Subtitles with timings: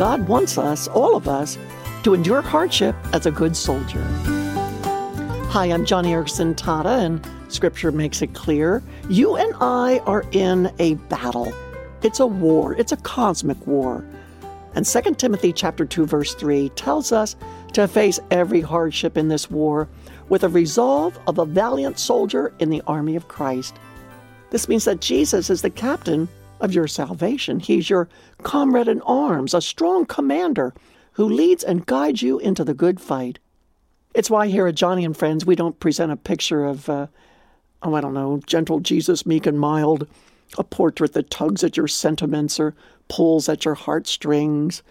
[0.00, 1.58] God wants us, all of us,
[2.04, 4.02] to endure hardship as a good soldier.
[5.50, 10.72] Hi, I'm Joni Eareckson Tada, and Scripture makes it clear you and I are in
[10.78, 11.52] a battle.
[12.02, 14.02] It's a war, it's a cosmic war.
[14.74, 17.36] And 2 Timothy chapter 2 verse 3 tells us
[17.74, 19.86] to face every hardship in this war
[20.30, 23.76] with a resolve of a valiant soldier in the army of Christ.
[24.48, 26.26] This means that Jesus is the captain
[26.60, 27.60] of your salvation.
[27.60, 28.08] He's your
[28.42, 30.74] comrade in arms, a strong commander
[31.12, 33.38] who leads and guides you into the good fight.
[34.14, 37.06] It's why here at Joni and Friends we don't present a picture of, uh,
[37.82, 40.06] oh, I don't know, gentle Jesus, meek and mild,
[40.58, 42.74] a portrait that tugs at your sentiments or
[43.08, 44.82] pulls at your heartstrings.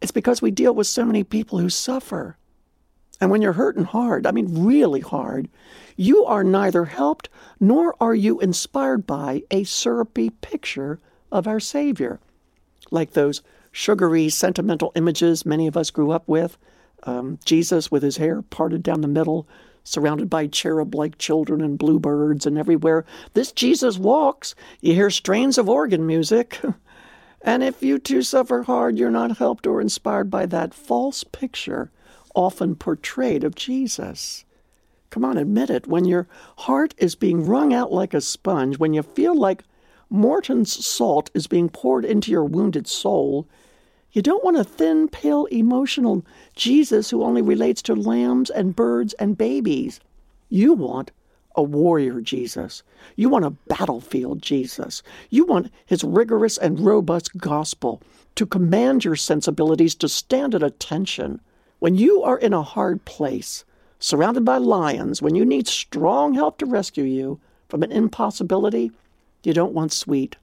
[0.00, 2.36] It's because we deal with so many people who suffer.
[3.20, 5.48] And when you're hurting hard, I mean really hard,
[5.96, 11.00] you are neither helped nor are you inspired by a syrupy picture
[11.32, 12.20] of our Savior.
[12.90, 13.42] Like those
[13.72, 16.58] sugary, sentimental images many of us grew up with
[17.04, 19.48] um, Jesus with his hair parted down the middle,
[19.84, 25.56] surrounded by cherub like children and bluebirds, and everywhere this Jesus walks, you hear strains
[25.56, 26.60] of organ music.
[27.42, 31.90] and if you too suffer hard, you're not helped or inspired by that false picture
[32.36, 34.44] often portrayed of Jesus.
[35.10, 35.88] Come on, admit it.
[35.88, 39.64] When your heart is being wrung out like a sponge, when you feel like
[40.10, 43.48] Morton's salt is being poured into your wounded soul,
[44.12, 49.14] you don't want a thin, pale, emotional Jesus who only relates to lambs and birds
[49.14, 50.00] and babies.
[50.48, 51.10] You want
[51.56, 52.82] a warrior Jesus.
[53.16, 55.02] You want a battlefield Jesus.
[55.30, 58.02] You want his rigorous and robust gospel
[58.36, 61.40] to command your sensibilities to stand at attention.
[61.86, 63.64] When you are in a hard place,
[64.00, 68.90] surrounded by lions, when you need strong help to rescue you from an impossibility,
[69.44, 70.34] you don't want sweet.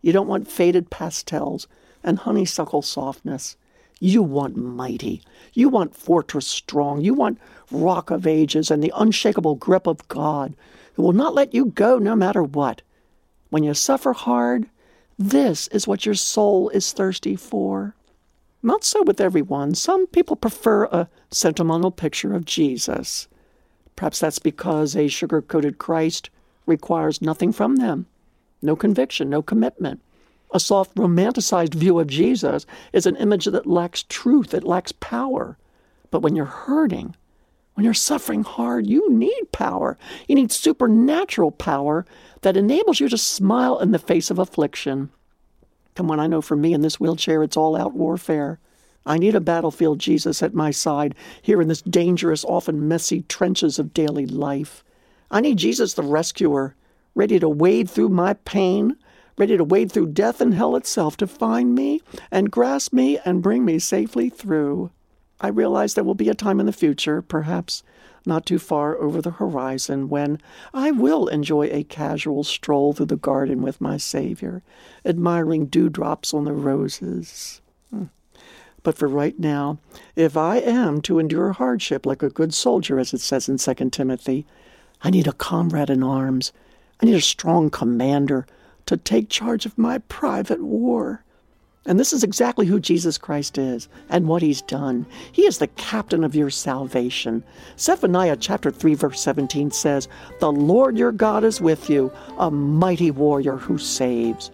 [0.00, 1.66] You don't want faded pastels
[2.04, 3.56] and honeysuckle softness.
[3.98, 5.22] You want mighty.
[5.54, 7.00] You want fortress strong.
[7.00, 7.40] You want
[7.72, 10.54] rock of ages and the unshakable grip of God
[10.94, 12.80] who will not let you go no matter what.
[13.50, 14.68] When you suffer hard,
[15.18, 17.96] this is what your soul is thirsty for.
[18.62, 19.74] Not so with everyone.
[19.74, 23.26] Some people prefer a sentimental picture of Jesus.
[23.96, 26.30] Perhaps that's because a sugar coated Christ
[26.66, 28.06] requires nothing from them
[28.62, 30.00] no conviction, no commitment.
[30.54, 35.58] A soft, romanticized view of Jesus is an image that lacks truth, it lacks power.
[36.10, 37.16] But when you're hurting,
[37.74, 39.98] when you're suffering hard, you need power.
[40.28, 42.04] You need supernatural power
[42.42, 45.10] that enables you to smile in the face of affliction.
[45.94, 48.58] Come on, I know for me in this wheelchair, it's all out warfare.
[49.04, 53.78] I need a battlefield Jesus at my side here in this dangerous, often messy trenches
[53.78, 54.84] of daily life.
[55.30, 56.76] I need Jesus the rescuer,
[57.14, 58.96] ready to wade through my pain,
[59.36, 62.00] ready to wade through death and hell itself to find me
[62.30, 64.90] and grasp me and bring me safely through.
[65.42, 67.82] I realize there will be a time in the future, perhaps
[68.24, 70.40] not too far over the horizon, when
[70.72, 74.62] I will enjoy a casual stroll through the garden with my Savior,
[75.04, 77.60] admiring dewdrops on the roses.
[77.90, 78.04] Hmm.
[78.84, 79.78] But for right now,
[80.14, 83.90] if I am to endure hardship like a good soldier, as it says in 2
[83.90, 84.46] Timothy,
[85.02, 86.52] I need a comrade in arms.
[87.00, 88.46] I need a strong commander
[88.86, 91.24] to take charge of my private war.
[91.84, 95.04] And this is exactly who Jesus Christ is and what he's done.
[95.32, 97.42] He is the captain of your salvation.
[97.76, 100.06] Zephaniah chapter 3 verse 17 says,
[100.38, 104.52] "The Lord your God is with you, a mighty warrior who saves."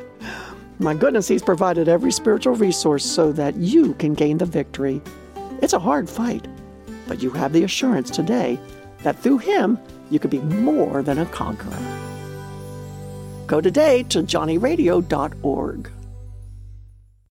[0.80, 5.00] My goodness, he's provided every spiritual resource so that you can gain the victory.
[5.62, 6.48] It's a hard fight,
[7.06, 8.58] but you have the assurance today
[9.04, 9.78] that through him
[10.10, 11.78] you can be more than a conqueror.
[13.46, 15.90] Go today to johnnyradio.org.